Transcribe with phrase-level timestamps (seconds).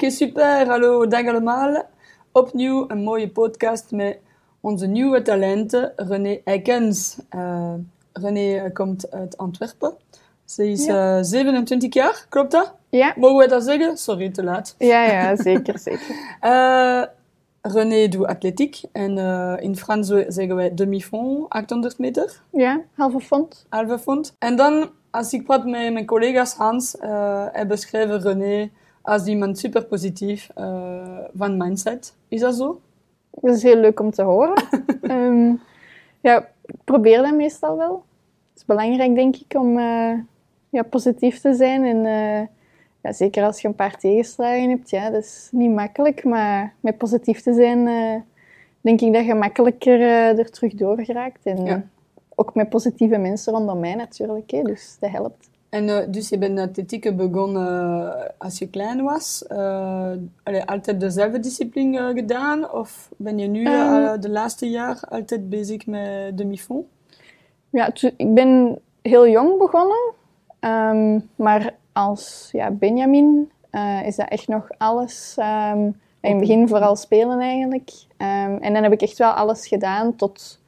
[0.00, 0.66] Oké, super.
[0.66, 1.82] Hallo, dag allemaal.
[2.32, 4.18] Opnieuw een mooie podcast met
[4.60, 7.16] onze nieuwe talenten, René Eikens.
[7.36, 7.72] Uh,
[8.12, 9.92] René komt uit Antwerpen.
[10.44, 11.16] Ze is Ja.
[11.18, 12.74] eh, 27 jaar, klopt dat?
[12.88, 13.96] Ja, Mogen we dat zeggen?
[13.96, 14.74] Sorry, te laat.
[14.78, 16.36] ja, ja zeker, zeker.
[16.40, 17.02] Eh,
[17.62, 23.66] René doet atletiek en eh, in Frans zeggen wij demi-fond, 800 meter, Ja, halve fond.
[23.68, 24.34] halve fond.
[24.38, 28.70] En dan, als ik praat met mijn collega's Hans, eh hij beschrijft René
[29.10, 32.14] als iemand super positief eh, van mindset.
[32.28, 32.80] Is dat zo?
[33.30, 34.62] Dat is heel leuk om te horen.
[35.02, 35.52] Ehm,
[36.20, 38.04] ja, ik probeer dat meestal wel.
[38.50, 40.12] Het is belangrijk, denk ik, om eh,
[40.68, 41.84] ja, positief te zijn.
[41.84, 42.46] En eh,
[43.02, 46.24] ja, zeker als je een paar tegenslagen hebt, ja, dat is niet makkelijk.
[46.24, 47.84] Maar met positief te zijn,
[48.80, 50.00] denk ik dat je makkelijker
[50.38, 51.46] er terug door geraakt.
[51.46, 51.82] En Ja.
[52.34, 55.49] ook met positieve mensen rondom mij natuurlijk, hè, dus dat helpt.
[55.70, 57.66] En eh, dus je bent atletiek begonnen
[58.18, 59.46] eh, als je klein was.
[59.46, 62.70] Eh, allee, altijd dezelfde discipline gedaan?
[62.72, 64.20] Of ben je nu eh, Ehm.
[64.20, 66.86] de laatste jaar altijd bezig met demi-fond?
[67.70, 70.12] Ja, ik ben heel jong begonnen,
[70.60, 73.50] ehm, maar als ja, Benjamin
[74.04, 75.34] is dat echt nog alles.
[75.38, 77.90] ehm, in het begin vooral spelen eigenlijk.
[78.16, 80.60] En dan heb ik echt wel alles gedaan tot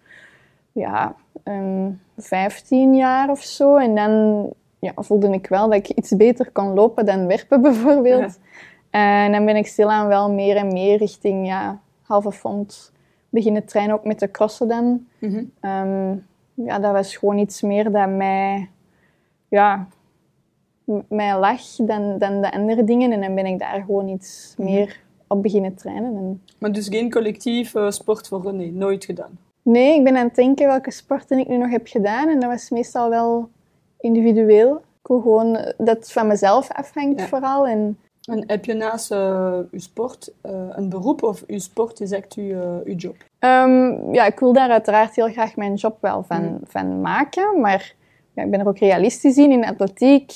[0.73, 3.77] ja, ehm 15 jaar of zo.
[3.77, 4.49] En dan
[4.87, 8.39] ja, voelde ik wel dat ik iets beter kon lopen dan werpen bijvoorbeeld.
[8.91, 12.93] En dan ben ik stilaan wel meer en meer richting ja, halve fond
[13.29, 15.07] beginnen trainen, ook met de crossen dan.
[15.19, 15.45] Mhm.
[15.61, 16.15] Ehm,
[16.55, 18.71] ja, dat was gewoon iets meer dat mij,
[19.49, 19.89] ja,
[21.09, 23.13] mij lag dan, dan de andere dingen.
[23.13, 26.17] En dan ben ik daar gewoon iets meer op beginnen trainen.
[26.17, 29.39] En Maar dus geen collectief sport voor René, nooit gedaan.
[29.63, 32.29] nee, ik ben aan het denken welke sporten ik nu nog heb gedaan.
[32.29, 33.49] En dat was meestal wel
[34.03, 34.75] individueel.
[34.77, 37.27] Ik wil gewoon eh, dat het van mezelf afhangt Ja.
[37.27, 37.67] vooral.
[37.67, 42.11] En En heb je naast eh, je sport eh, een beroep of je sport is
[42.11, 43.17] echt je, eh, je job?
[43.39, 46.59] Ehm, ja, ik wil daar uiteraard heel graag mijn job wel van, Mm.
[46.65, 47.61] van maken.
[47.61, 47.95] Maar
[48.35, 50.33] ja, ik ben er ook realistisch in, in atletiek.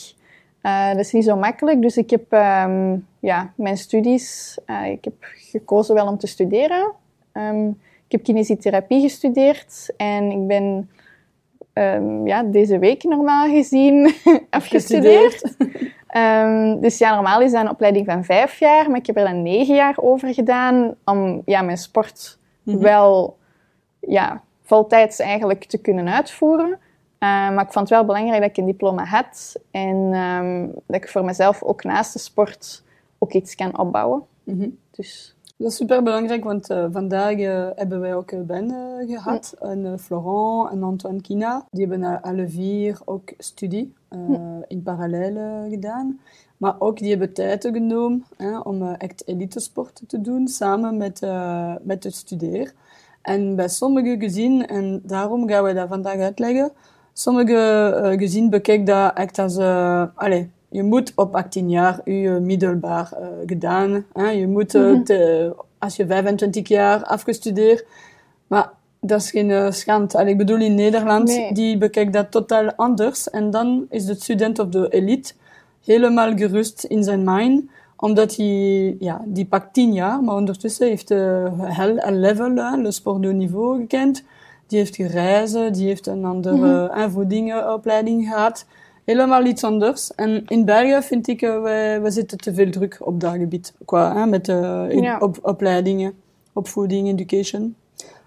[0.60, 1.82] Eh, dat is niet zo makkelijk.
[1.82, 4.58] Dus ik heb ehm, ja, mijn studies...
[4.66, 6.92] eh, ik heb gekozen wel om te studeren.
[7.32, 7.66] Ehm,
[8.06, 9.90] ik heb kinesiotherapie gestudeerd.
[9.96, 10.90] En ik ben
[11.76, 14.14] ehm, ja, deze week normaal gezien
[14.50, 15.56] afgestudeerd.
[16.06, 18.90] Ehm, dus ja, normaal is dat een opleiding van vijf jaar.
[18.90, 22.78] Maar ik heb er dan negen jaar over gedaan om ja, mijn sport Mhm.
[22.78, 23.36] wel
[24.00, 26.78] ja, voltijds eigenlijk te kunnen uitvoeren.
[27.18, 30.96] Eh, maar ik vond het wel belangrijk dat ik een diploma had en ehm, dat
[31.02, 32.82] ik voor mezelf ook naast de sport
[33.18, 34.22] ook iets kan opbouwen.
[34.44, 34.68] Mhm.
[34.90, 38.78] Dus Dat is super belangrijk, want eh, vandaag eh, hebben wij ook een band eh,
[39.16, 39.54] gehad.
[39.60, 41.66] En, eh, Florent en Antoine Kina.
[41.70, 44.18] Die hebben eh, alle vier ook studie eh,
[44.68, 46.20] in parallel eh, gedaan.
[46.56, 51.22] Maar ook die hebben tijd genomen hè, om eh, echt elitesport te doen, samen met,
[51.22, 52.72] eh, met het studeren.
[53.22, 56.70] En bij sommige gezinnen, en daarom gaan we dat vandaag uitleggen,
[57.12, 57.56] sommige
[58.02, 59.56] eh, gezinnen bekijken dat echt als...
[59.56, 64.04] eh allez, je moet op 18 jaar je middelbaar eh, gedaan.
[64.12, 64.28] Hè?
[64.30, 65.02] Je moet, eh, Mhm.
[65.02, 67.84] te- als je 25 jaar afgestudeerd.
[68.46, 70.18] Maar dat is geen schande.
[70.18, 71.52] Allee, ik bedoel, in Nederland, Nee.
[71.52, 73.30] die bekijkt dat totaal anders.
[73.30, 75.32] En dan is de student of de elite
[75.84, 77.64] helemaal gerust in zijn mind.
[77.96, 82.76] Omdat hij, ja, die pakt 10 jaar, maar ondertussen heeft hij heel een level, hè,
[82.76, 84.24] le sport de niveau gekend.
[84.66, 88.66] Die heeft gereizen, die heeft een andere mm gehad
[89.06, 90.14] helemaal iets anders.
[90.14, 93.74] En in België vind ik, uh, we, we zitten te veel druk op dat gebied.
[93.84, 95.18] Qua, hè, met uh, Ja.
[95.18, 96.14] op, opleidingen,
[96.52, 97.74] opvoeding, education.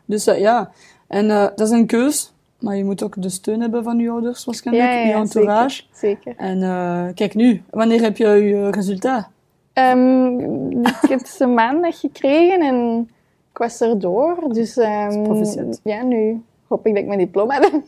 [0.05, 0.71] Dus uh, ja,
[1.07, 2.33] en dat is een keus.
[2.59, 5.83] Maar je moet ook de steun hebben van je ouders waarschijnlijk, ja, ja, je entourage.
[5.91, 6.21] Zeker.
[6.35, 6.61] zeker.
[6.61, 9.29] En kijk nu, wanneer heb je je resultaat?
[9.73, 13.09] Um, ik heb ze maandag gekregen en
[13.51, 14.53] ik was erdoor.
[14.53, 17.83] Dus um, ja, nu hoop ik dat ik mijn diploma dan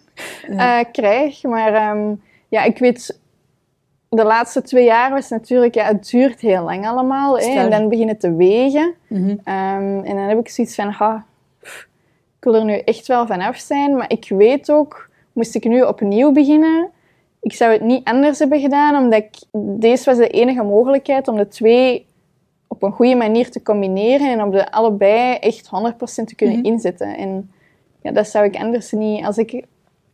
[0.91, 1.43] krijg.
[1.43, 2.21] Maar um,
[2.51, 3.19] ja, ik weet,
[4.09, 7.39] de laatste twee jaar was natuurlijk, ja, het duurt heel lang allemaal.
[7.39, 8.94] Hè, en dan beginnen te wegen.
[9.07, 9.30] Mm -hmm.
[9.30, 11.25] um, en dan heb ik zoiets van, ha,
[11.62, 13.95] ik wil er nu echt wel vanaf zijn.
[13.95, 16.89] Maar ik weet ook, moest ik nu opnieuw beginnen,
[17.42, 19.36] ik zou het niet anders hebben gedaan, omdat ik,
[19.80, 22.06] deze was de enige mogelijkheid om de twee
[22.68, 25.69] op een goede manier te combineren en op de allebei echt 100%
[26.25, 26.71] te kunnen mm -hmm.
[26.71, 27.18] inzetten.
[27.18, 27.51] En
[28.01, 29.65] ja, dat zou ik anders niet, als ik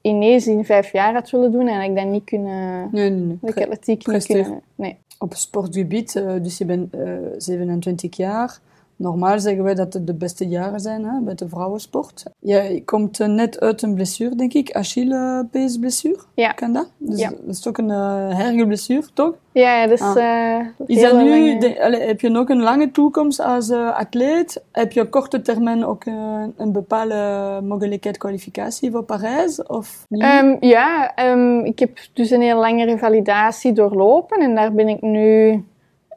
[0.08, 3.54] ineens in vijf jaar had willen doen en ik dat niet kunnen, nee, nee, nee.
[3.54, 4.98] de atletiek niet kunnen, nee.
[5.20, 8.60] Op sportgebied, uh, dus je bent uh, 27 jaar,
[8.98, 12.24] normaal zeggen wij dat het de beste jaren zijn hè, bij de vrouwensport.
[12.40, 16.20] Je komt eh, net uit een blessure, denk ik, Achillespeesblessure.
[16.34, 16.52] Ja.
[16.52, 16.92] Kan dat?
[16.98, 17.30] Dus Ja.
[17.30, 19.34] dat is ook een uh, herge blessure, toch?
[19.52, 20.02] Ja, dus...
[20.02, 20.18] Ah.
[20.58, 23.98] eh, Is dat nu, lange- de- allee, heb je nog een lange toekomst als eh,
[23.98, 24.64] atleet?
[24.72, 29.64] Heb je op korte termijn ook eh, een bepaalde mogelijkheid kwalificatie voor Parijs?
[29.64, 30.22] Of niet?
[30.22, 35.02] Ehm, ja, ehm, ik heb dus een heel lange revalidatie doorlopen en daar ben ik
[35.02, 35.64] nu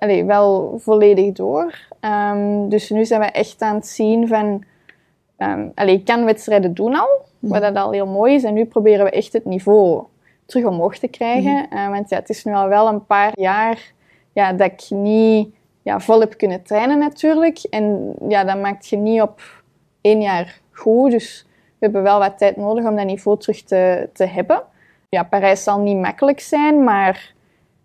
[0.00, 1.74] allee, wel volledig door.
[2.00, 4.64] Ehm, dus nu zijn we echt aan het zien van...
[5.36, 7.08] ehm allee, ik kan wedstrijden doen al,
[7.38, 8.44] wat dat al heel mooi is.
[8.44, 10.02] En nu proberen we echt het niveau
[10.46, 11.68] terug omhoog te krijgen.
[11.70, 13.92] Eh, want ja, het is nu al wel een paar jaar
[14.32, 17.58] ja, dat ik niet ja, vol heb kunnen trainen natuurlijk.
[17.70, 19.40] En ja, dat maakt je niet op
[20.00, 21.10] één jaar goed.
[21.10, 24.62] Dus we hebben wel wat tijd nodig om dat niveau terug te, te hebben.
[25.08, 27.32] Ja, Parijs zal niet makkelijk zijn, maar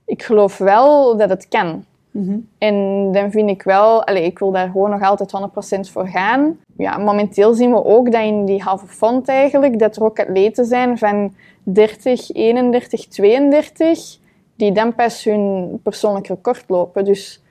[0.06, 1.86] ik geloof wel dat het kan.
[2.16, 2.38] Mhm.
[2.58, 6.60] En dan vind ik wel, allez, ik wil daar gewoon nog altijd 100% voor gaan.
[6.78, 10.66] Ja, momenteel zien we ook dat in die halve fond eigenlijk, dat er ook atleten
[10.66, 11.34] zijn van
[11.64, 14.18] 30, 31, 32,
[14.56, 17.06] die dan pas hun persoonlijk record lopen.
[17.06, 17.44] Dus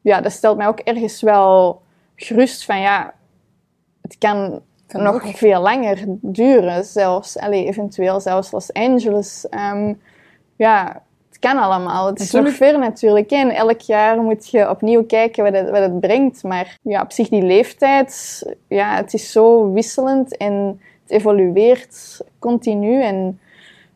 [0.00, 1.80] ja, dat stelt mij ook ergens wel
[2.14, 3.14] gerust van ja,
[4.02, 5.36] het kan, Kan nog ook.
[5.36, 6.84] veel langer duren.
[6.84, 9.48] Zelfs, allez, eventueel zelfs Los Angeles.
[9.48, 9.94] Ehm,
[10.56, 11.02] ja,
[11.40, 12.06] het kan allemaal.
[12.06, 12.72] Het is nog Natuurlijk.
[12.72, 13.30] ver natuurlijk.
[13.30, 16.42] En elk jaar moet je opnieuw kijken wat het, wat het brengt.
[16.42, 23.02] Maar ja, op zich die leeftijd, ja, het is zo wisselend en het evolueert continu.
[23.02, 23.40] En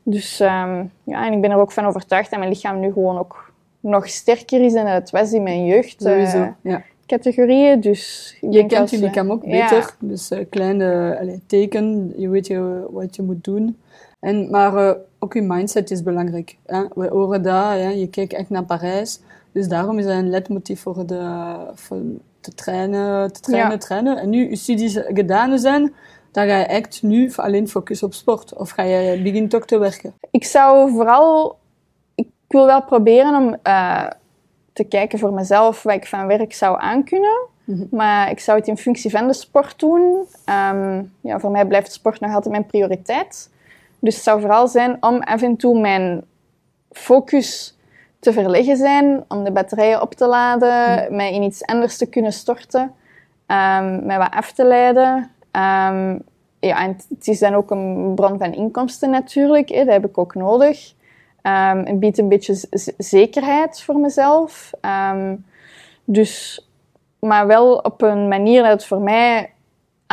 [0.02, 3.52] dus ja, en ik ben er ook van overtuigd dat mijn lichaam nu gewoon ook
[3.82, 6.02] nog sterker is dan het was in mijn jeugd.
[6.02, 6.82] Sowieso, eh, ja.
[7.06, 7.80] categorieën.
[7.80, 9.68] Dus Je kent je lichaam ook Ja.
[9.68, 9.94] beter.
[10.00, 13.78] Dus eh, kleine allee, teken, je weet je, wat je moet doen.
[14.20, 16.56] En, maar eh, ook je mindset is belangrijk.
[16.66, 16.84] Hè?
[16.94, 19.20] We horen dat, je kijkt echt naar Parijs.
[19.52, 21.98] Dus daarom is dat een ledmotief voor, de, voor
[22.40, 23.78] te trainen, te trainen, Ja.
[23.78, 24.18] trainen.
[24.18, 25.94] En nu je studies gedaan zijn,
[26.30, 28.54] dan ga je echt nu alleen focussen op sport.
[28.54, 30.14] Of ga je beginnen toch te werken.
[30.30, 31.58] Ik zou vooral...
[32.14, 34.06] Ik wil wel proberen om eh,
[34.72, 37.46] te kijken voor mezelf wat ik van werk zou aankunnen.
[37.64, 37.84] Mhm.
[37.90, 40.26] Maar ik zou het in functie van de sport doen.
[40.44, 43.50] Ehm, ja, voor mij blijft sport nog altijd mijn prioriteit.
[44.02, 46.24] Dus het zou vooral zijn om af en toe mijn
[46.90, 47.78] focus
[48.18, 52.32] te verleggen zijn, om de batterijen op te laden, mij in iets anders te kunnen
[52.32, 52.92] storten,
[53.46, 55.30] ehm, mij wat af te leiden.
[55.50, 56.18] Ehm,
[56.60, 60.18] ja, en het is dan ook een bron van inkomsten natuurlijk, hè, dat heb ik
[60.18, 60.94] ook nodig.
[61.42, 64.70] Ehm het biedt een beetje zekerheid voor mezelf.
[66.04, 66.66] Dus,
[67.18, 69.52] maar wel op een manier dat het voor mij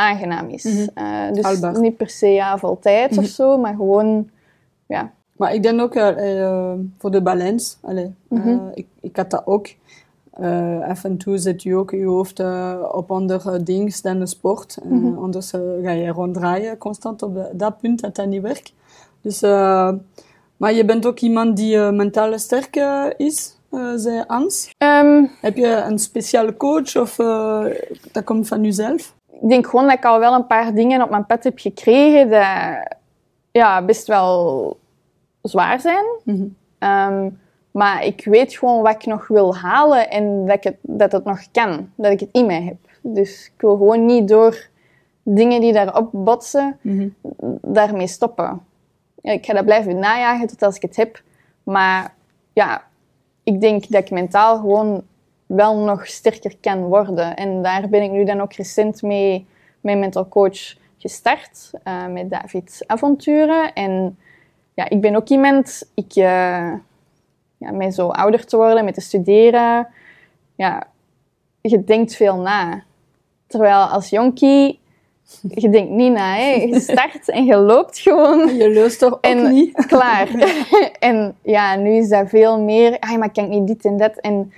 [0.00, 0.64] aangenaam is.
[0.64, 0.86] Mhm.
[0.94, 1.44] Eh, dus
[1.80, 4.28] niet per se ja, vol tijd of zo, maar gewoon,
[4.86, 5.12] ja.
[5.36, 7.78] Maar ik denk ook eh, voor de balans.
[7.82, 8.48] Mhm.
[8.48, 9.66] eh, ik, ik had dat ook.
[10.88, 12.40] Af en toe zet je ook je hoofd
[12.92, 14.78] op andere dingen dan de sport.
[14.84, 15.18] Mhm.
[15.18, 15.50] Anders
[15.82, 18.72] ga je ronddraaien constant op de- dat punt dat dat niet werkt.
[19.22, 19.40] Dus,
[20.56, 22.76] maar je bent ook iemand die mentaal sterk
[23.16, 24.70] is, eh zei Hans.
[24.78, 27.16] Ehm, Heb je een speciale coach of
[28.12, 29.14] dat komt van jezelf?
[29.40, 32.30] Ik denk gewoon dat ik al wel een paar dingen op mijn pad heb gekregen
[32.30, 32.96] dat
[33.50, 34.76] ja, best wel
[35.42, 36.04] zwaar zijn.
[36.24, 36.46] Mhm.
[36.78, 37.28] Ehm,
[37.70, 41.24] maar ik weet gewoon wat ik nog wil halen en dat, ik het, dat het
[41.24, 41.90] nog kan.
[41.94, 42.76] Dat ik het in mij heb.
[43.02, 44.68] Dus ik wil gewoon niet door
[45.22, 47.08] dingen die daarop botsen, Mhm.
[47.62, 48.60] daarmee stoppen.
[49.20, 51.22] Ik ga dat blijven najagen tot als ik het heb.
[51.62, 52.14] Maar
[52.52, 52.82] ja,
[53.42, 55.02] ik denk dat ik mentaal gewoon
[55.56, 57.36] wel nog sterker kan worden.
[57.36, 59.46] En daar ben ik nu dan ook recent mee,
[59.80, 61.70] mijn mental coach gestart.
[61.82, 63.72] eh, met David Avonturen.
[63.72, 64.18] En
[64.74, 65.90] ja, ik ben ook iemand...
[65.94, 66.72] Ik, eh,
[67.58, 69.88] ja, met zo ouder te worden, met te studeren...
[70.54, 70.86] Ja,
[71.60, 72.82] je denkt veel na.
[73.46, 74.78] Terwijl als jonkie...
[75.48, 76.50] Je denkt niet na, hè.
[76.50, 79.86] Je start en je loopt gewoon Je luistert ook En- niet.
[79.86, 80.28] klaar.
[80.98, 84.16] en ja, nu is dat veel meer, ah, maar kan ik niet dit en dat?
[84.16, 84.52] En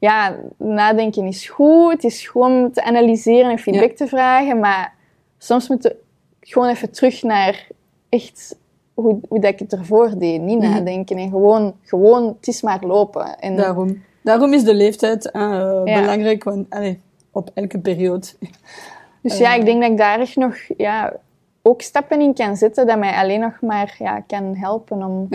[0.00, 1.92] ja, nadenken is goed.
[1.92, 3.94] Het is gewoon te analyseren en feedback Ja.
[3.96, 4.58] te vragen.
[4.58, 4.94] Maar
[5.38, 5.96] soms moet je
[6.40, 7.66] gewoon even terug naar
[8.08, 8.56] echt
[8.94, 10.40] hoe, hoe dat ik het ervoor deed.
[10.40, 10.70] Niet Mhm.
[10.70, 13.38] nadenken en gewoon, gewoon, het is maar lopen.
[13.38, 14.02] En Daarom.
[14.22, 15.40] Daarom is de leeftijd eh,
[15.84, 16.00] Ja.
[16.00, 18.26] belangrijk, want allee, op elke periode.
[19.22, 19.58] Dus ja, Eh.
[19.58, 21.12] ik denk dat ik daar echt nog ja,
[21.62, 25.26] ook stappen in kan zetten dat mij alleen nog maar ja, kan helpen om...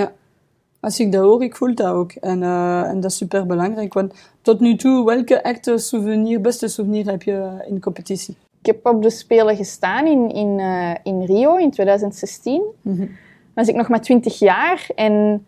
[0.86, 2.12] Als ik dat hoor, ik voel dat ook.
[2.12, 3.94] En, eh, en dat is super belangrijk.
[3.94, 8.38] Want tot nu toe, welke echte souvenir, beste souvenir heb je in de competitie?
[8.60, 12.64] Ik heb op de Spelen gestaan in, in, eh, in Rio in 2016.
[13.54, 14.88] was ik nog maar 20 jaar.
[14.96, 15.46] En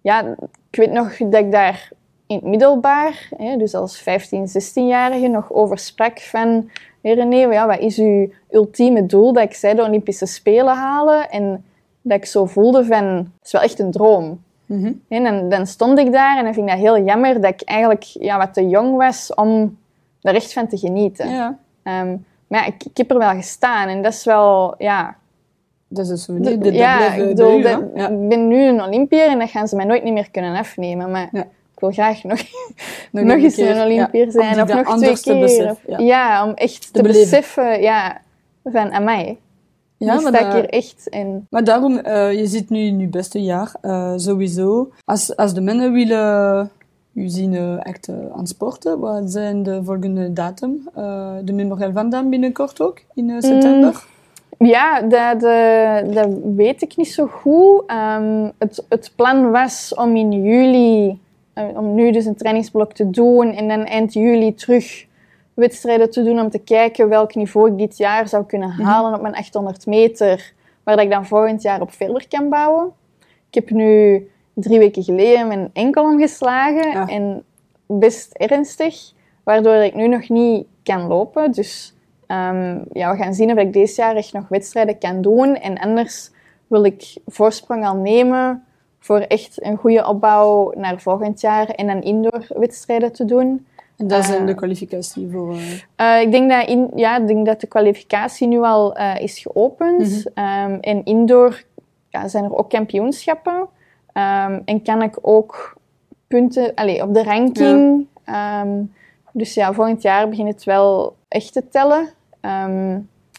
[0.00, 0.36] ja,
[0.70, 1.90] ik weet nog dat ik daar
[2.26, 6.70] in het middelbaar, hè, dus als 15, 16-jarige, nog over sprak van...
[7.02, 9.32] Hey René, ja, wat is uw ultieme doel?
[9.32, 11.30] Dat ik zei de Olympische Spelen halen.
[11.30, 11.64] En
[12.02, 13.04] dat ik zo voelde van...
[13.04, 14.40] Het is wel echt een droom.
[15.08, 17.62] En dan, dan stond ik daar en dan vind ik dat heel jammer dat ik
[17.62, 19.78] eigenlijk ja, wat te jong was om
[20.22, 21.28] er echt van te genieten.
[21.30, 25.16] Ja, Ehm, maar ja, ik, ik heb er wel gestaan en dat is wel, ja...
[25.88, 26.58] dat is een souvenir.
[26.60, 28.08] Dat ja, ik, bedoel, dat- Ja.
[28.10, 31.10] ben nu een Olympiër en dat gaan ze mij nooit niet meer kunnen afnemen.
[31.10, 32.38] Maar ik wil graag nog,
[33.10, 34.30] Nog nog een eens keer, een Olympiër ja.
[34.30, 34.60] zijn.
[34.60, 35.70] Of dan nog twee keer.
[35.70, 36.44] Of- ja.
[36.44, 38.20] om echt te, beseffen ja,
[38.64, 39.38] van, amai,
[40.04, 41.46] Ja, maar sta ik hier echt in.
[41.50, 44.90] Maar daarom, eh, je zit nu in je beste jaar, eh, sowieso.
[45.04, 46.70] Als, als de mannen willen
[47.12, 50.88] u zien eh, echt aan sporten, wat zijn de volgende datum?
[51.44, 54.04] De Memorial van Dam binnenkort ook, in eh, september?
[54.58, 55.40] Ja, dat,
[56.14, 57.82] dat weet ik niet zo goed.
[57.86, 61.18] Ehm, het, het plan was om in juli,
[61.74, 65.06] om nu dus een trainingsblok te doen en dan eind juli terug
[65.54, 69.20] wedstrijden te doen om te kijken welk niveau ik dit jaar zou kunnen halen op
[69.20, 72.92] mijn 800 meter, waar dat ik dan volgend jaar op verder kan bouwen.
[73.48, 77.06] Ik heb nu drie weken geleden mijn enkel omgeslagen Ja.
[77.06, 77.44] en
[77.86, 81.52] best ernstig, waardoor ik nu nog niet kan lopen.
[81.52, 81.94] Dus
[82.32, 85.56] Ehm, ja, we gaan zien of ik dit jaar echt nog wedstrijden kan doen.
[85.56, 86.30] En anders
[86.66, 88.64] wil ik voorsprong al nemen
[88.98, 93.66] voor echt een goede opbouw naar volgend jaar en dan indoor wedstrijden te doen.
[94.02, 95.54] En dat zijn Eh, de kwalificatie voor...
[95.96, 99.20] eh, Eh, ik, denk dat in, ja, ik denk dat de kwalificatie nu al eh,
[99.20, 100.24] is geopend.
[100.34, 101.62] Ehm, en indoor
[102.08, 103.66] ja, zijn er ook kampioenschappen.
[104.12, 105.76] Ehm, en kan ik ook
[106.26, 108.06] punten allee, op de ranking.
[108.24, 108.82] Ehm,
[109.32, 112.08] dus ja, volgend jaar begint het wel echt te tellen.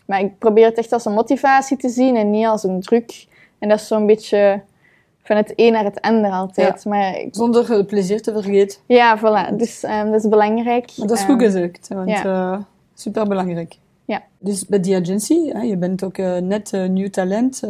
[0.05, 3.25] Maar ik probeer het echt als een motivatie te zien en niet als een druk.
[3.59, 4.61] En dat is zo'n beetje
[5.23, 6.85] van het een naar het ander altijd.
[6.85, 8.79] Maar ik- zonder het plezier te vergeten.
[8.85, 9.55] ja, voilà.
[9.55, 10.91] Dus ehm, dat is belangrijk.
[10.97, 12.23] Maar dat is Ehm, goed gezegd, want ja.
[12.23, 12.59] eh,
[12.93, 13.77] super belangrijk.
[14.05, 14.23] Ja.
[14.39, 17.61] Dus bij die agency, hè, je bent ook eh, net eh, nieuw talent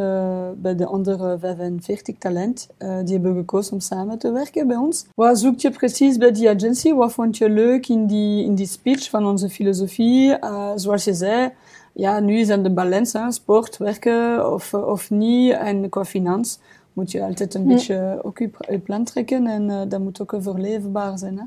[0.55, 2.67] bij de andere 45 talent.
[2.77, 5.05] die hebben gekozen om samen te werken bij ons.
[5.15, 6.93] Wat zoek je precies bij die agency?
[6.93, 10.37] Wat vond je leuk in die, in die speech van onze filosofie?
[10.75, 11.51] Zoals je zei,
[11.93, 15.51] ja, nu is het de balans, hè, sport, werken of, of niet.
[15.53, 16.59] En qua finans
[16.93, 17.67] moet je altijd een Hm.
[17.67, 19.47] beetje ook je, je plan trekken.
[19.47, 21.37] En eh, dat moet ook overleefbaar zijn.
[21.37, 21.43] Hè?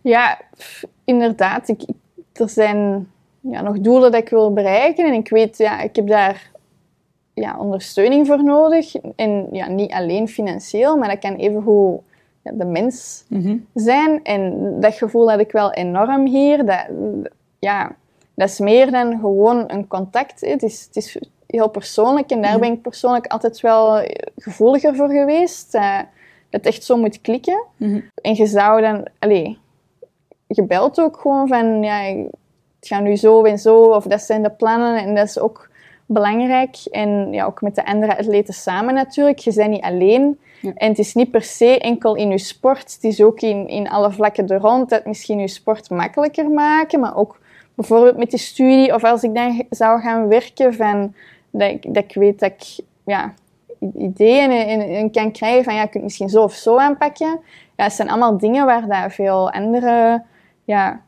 [0.00, 1.68] Ja, pff, inderdaad.
[1.68, 1.96] Ik, ik-
[2.32, 3.08] er zijn
[3.40, 5.06] ja, nog doelen dat ik wil bereiken.
[5.06, 6.50] En ik weet, ja, ik heb daar
[7.34, 8.94] ja, ondersteuning voor nodig.
[9.16, 12.00] En ja, niet alleen financieel, maar dat kan evengoed
[12.42, 13.56] ja, de mens Mhm.
[13.74, 14.22] zijn.
[14.24, 16.66] En dat gevoel had ik wel enorm hier.
[16.66, 16.86] Dat,
[17.58, 17.96] ja,
[18.34, 20.40] dat is meer dan gewoon een contact.
[20.40, 21.18] Het is, het is
[21.56, 22.30] heel persoonlijk.
[22.30, 24.02] En daar ben ik persoonlijk altijd wel
[24.36, 25.74] gevoeliger voor geweest.
[25.74, 25.98] eh,
[26.50, 27.64] dat het echt zo moet klikken.
[27.76, 28.00] Mhm.
[28.22, 29.06] En je zou dan...
[29.18, 29.58] Allee,
[30.46, 31.82] je belt ook gewoon van...
[31.82, 32.00] Ja,
[32.78, 33.82] het gaat nu zo en zo.
[33.82, 35.02] Of dat zijn de plannen.
[35.02, 35.68] En dat is ook
[36.06, 36.76] belangrijk.
[36.90, 39.38] En ja, ook met de andere atleten samen natuurlijk.
[39.38, 40.38] Je bent niet alleen.
[40.60, 40.72] Ja.
[40.74, 42.92] En het is niet per se enkel in je sport.
[42.94, 44.88] Het is ook in, in alle vlakken er rond.
[44.88, 47.00] Dat misschien je sport makkelijker maken.
[47.00, 47.38] Maar ook
[47.74, 48.94] bijvoorbeeld met de studie.
[48.94, 51.14] Of als ik dan zou gaan werken van...
[51.50, 52.84] Dat ik, dat ik weet dat ik...
[53.04, 53.32] Ja,
[53.96, 57.40] ideeën en, en kan krijgen van ja, je kunt het misschien zo of zo aanpakken.
[57.76, 60.22] Ja, het zijn allemaal dingen waar daar veel andere
[60.64, 61.00] ja,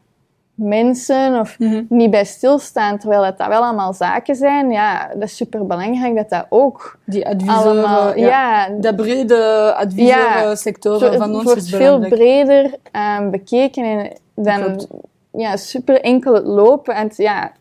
[0.55, 1.83] mensen of Mhm.
[1.89, 4.71] niet bij stilstaan, terwijl dat, dat wel allemaal zaken zijn.
[4.71, 8.17] Ja, dat is super belangrijk dat dat ook Die adviseur, allemaal...
[8.17, 8.27] ja.
[8.27, 13.85] Ja, De brede Ja, adviseursector zo- van het ons wordt is veel breder ehm, bekeken
[13.85, 14.87] en dan Klopt.
[15.33, 17.60] ja, super enkel het lopen en het, ja, het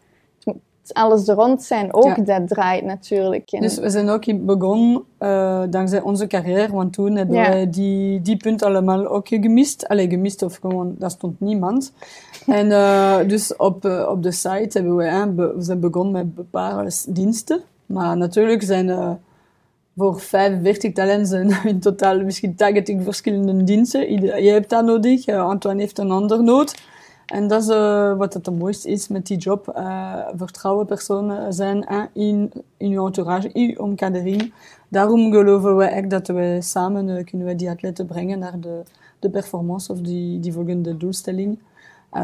[0.93, 2.23] alles er rond zijn ook, Ja.
[2.23, 3.51] dat draait natuurlijk.
[3.51, 7.49] En, Dus we zijn ook begonnen eh, dankzij onze carrière, want toen hebben Ja.
[7.49, 9.87] wij die, die punt allemaal ook gemist.
[9.87, 11.91] Allee, gemist of gewoon, daar stond niemand.
[12.47, 16.11] En eh, dus op, eh, op de site hebben we, hè, be- we zijn begonnen
[16.13, 17.61] met bepaalde diensten.
[17.85, 19.17] Maar natuurlijk zijn er
[19.97, 24.21] voor 45 talenten in totaal misschien 80 verschillende diensten.
[24.43, 26.75] Je hebt dat nodig, Antoine heeft een ander nood.
[27.29, 29.67] En dat is eh, wat het mooiste is met die job.
[29.67, 34.53] eh vertrouwen personen zijn in, in je entourage, in je omkadering.
[34.87, 38.83] Daarom geloven we echt dat we samen eh, kunnen we die atleten brengen naar de,
[39.19, 41.59] de performance of die, die volgende doelstelling.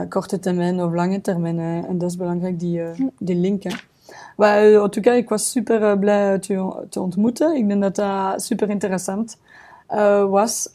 [0.10, 1.60] Korte termijn of lange termijn.
[1.60, 3.64] En dat is belangrijk, die, eh, die link.
[4.38, 7.56] Maar en tout cas, ik was super blij te, te ontmoeten.
[7.56, 9.38] Ik denk dat dat super interessant
[10.30, 10.70] was.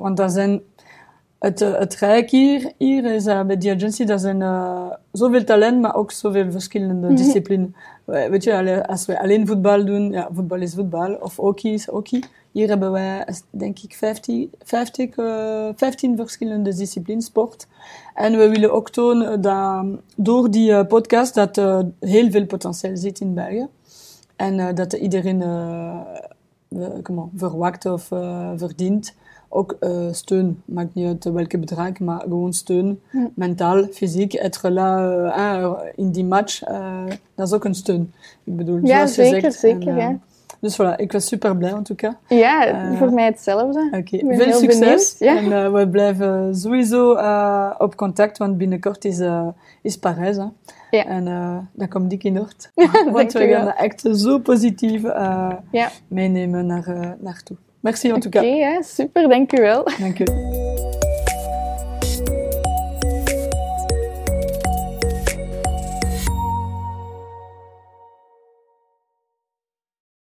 [0.00, 0.62] want daar zijn
[1.38, 5.44] het, uh, het rijk hier, hier is uh, bij die agency, dat zijn uh, zoveel
[5.44, 7.16] talent, maar ook zoveel verschillende mm -hmm.
[7.16, 7.68] disciplines.
[8.04, 12.22] Weet je, als we alleen voetbal doen, ja, voetbal is voetbal, of hockey is hockey.
[12.52, 15.14] Hier hebben wij, denk ik, 50, 50,
[15.76, 17.66] 15 verschillende disciplines sport.
[18.14, 19.84] En we willen ook tonen dat
[20.16, 21.56] door die podcast dat
[22.00, 23.66] heel veel potentieel zit in België.
[24.36, 25.42] En dat iedereen
[27.34, 28.06] verwacht of
[28.56, 29.14] verdient
[29.48, 30.62] ook uh, steun.
[30.64, 33.00] Maakt niet uit welke bedrag, maar gewoon steun.
[33.10, 33.28] Ja.
[33.34, 34.32] Mentaal, fysiek.
[34.34, 34.98] Être là
[35.36, 38.12] uh, in die match, uh, dat is ook een steun.
[38.44, 40.18] Ik bedoel, ja, zoals zeker, zeker, en, ja.
[40.60, 42.14] Dus voilà, ik was super blij in tout cas.
[42.28, 43.88] Ja, voor mij hetzelfde.
[43.98, 45.16] Oké, veel succes.
[45.18, 45.36] ja.
[45.36, 47.10] En we blijven sowieso
[47.78, 49.20] op contact, want binnenkort is,
[49.82, 50.36] is Parijs.
[50.36, 50.44] Hè.
[50.90, 51.04] Ja.
[51.04, 51.24] En
[51.72, 52.54] dan komt ik in orde.
[53.12, 55.02] want we gaan dat echt zo positief
[55.70, 55.90] Ja.
[56.08, 57.56] meenemen naar, naartoe.
[57.88, 58.44] Merci en tout Oké, cas.
[58.44, 59.84] ja, super, dank u wel.
[59.98, 60.24] Dank u.